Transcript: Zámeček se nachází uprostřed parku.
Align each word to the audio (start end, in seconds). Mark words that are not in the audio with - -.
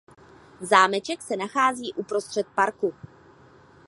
Zámeček 0.61 1.21
se 1.21 1.37
nachází 1.37 1.93
uprostřed 1.93 2.47
parku. 2.55 2.93